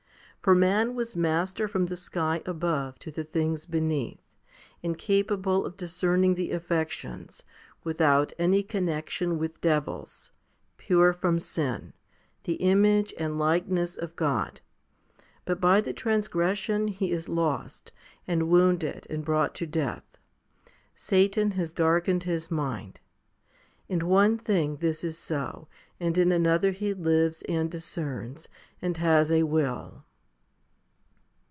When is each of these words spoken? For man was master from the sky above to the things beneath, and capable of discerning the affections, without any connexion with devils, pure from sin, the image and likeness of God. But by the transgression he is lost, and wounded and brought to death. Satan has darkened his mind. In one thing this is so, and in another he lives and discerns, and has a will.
For 0.43 0.55
man 0.55 0.95
was 0.95 1.15
master 1.15 1.67
from 1.67 1.85
the 1.85 1.95
sky 1.95 2.41
above 2.47 2.97
to 2.97 3.11
the 3.11 3.23
things 3.23 3.67
beneath, 3.67 4.17
and 4.81 4.97
capable 4.97 5.63
of 5.67 5.77
discerning 5.77 6.33
the 6.33 6.49
affections, 6.51 7.43
without 7.83 8.33
any 8.39 8.63
connexion 8.63 9.37
with 9.37 9.61
devils, 9.61 10.31
pure 10.77 11.13
from 11.13 11.37
sin, 11.37 11.93
the 12.45 12.55
image 12.55 13.13
and 13.19 13.37
likeness 13.37 13.95
of 13.95 14.15
God. 14.15 14.61
But 15.45 15.61
by 15.61 15.79
the 15.79 15.93
transgression 15.93 16.87
he 16.87 17.11
is 17.11 17.29
lost, 17.29 17.91
and 18.27 18.49
wounded 18.49 19.05
and 19.11 19.23
brought 19.23 19.53
to 19.61 19.67
death. 19.67 20.17
Satan 20.95 21.51
has 21.51 21.71
darkened 21.71 22.23
his 22.23 22.49
mind. 22.49 22.99
In 23.87 24.07
one 24.07 24.39
thing 24.39 24.77
this 24.77 25.03
is 25.03 25.19
so, 25.19 25.67
and 25.99 26.17
in 26.17 26.31
another 26.31 26.71
he 26.71 26.95
lives 26.95 27.43
and 27.43 27.69
discerns, 27.69 28.49
and 28.81 28.97
has 28.97 29.31
a 29.31 29.43
will. 29.43 30.03